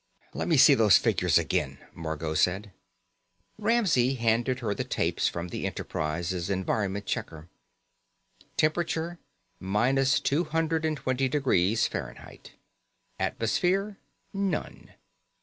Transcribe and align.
"Let 0.33 0.47
me 0.47 0.57
see 0.57 0.73
those 0.73 0.97
figures 0.97 1.37
again," 1.37 1.77
Margot 1.93 2.33
said. 2.33 2.71
Ramsey 3.59 4.15
handed 4.15 4.57
her 4.59 4.73
the 4.73 4.83
tapes 4.83 5.27
from 5.27 5.49
the 5.49 5.67
Enterprise's 5.67 6.49
environment 6.49 7.05
checker. 7.05 7.49
Temperature: 8.57 9.19
minus 9.59 10.19
two 10.19 10.45
hundred 10.45 10.85
and 10.85 10.97
twenty 10.97 11.29
degrees 11.29 11.87
Fahrenheit. 11.87 12.53
Atmosphere: 13.19 13.99
none. 14.33 14.89